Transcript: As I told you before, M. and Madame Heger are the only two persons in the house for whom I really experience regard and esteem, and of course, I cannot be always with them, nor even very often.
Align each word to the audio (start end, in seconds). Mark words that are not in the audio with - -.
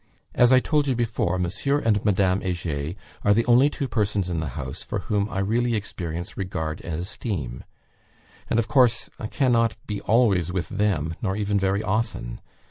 As 0.33 0.51
I 0.51 0.59
told 0.59 0.87
you 0.87 0.95
before, 0.95 1.35
M. 1.35 1.45
and 1.85 2.03
Madame 2.03 2.41
Heger 2.41 2.95
are 3.23 3.35
the 3.35 3.45
only 3.45 3.69
two 3.69 3.87
persons 3.87 4.31
in 4.31 4.39
the 4.39 4.47
house 4.57 4.81
for 4.81 5.01
whom 5.01 5.29
I 5.29 5.37
really 5.41 5.75
experience 5.75 6.35
regard 6.35 6.81
and 6.81 6.99
esteem, 6.99 7.63
and 8.49 8.57
of 8.57 8.67
course, 8.67 9.11
I 9.19 9.27
cannot 9.27 9.77
be 9.85 10.01
always 10.01 10.51
with 10.51 10.69
them, 10.69 11.13
nor 11.21 11.35
even 11.35 11.59
very 11.59 11.83
often. 11.83 12.41